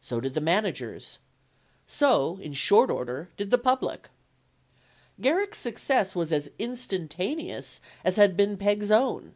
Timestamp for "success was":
5.60-6.32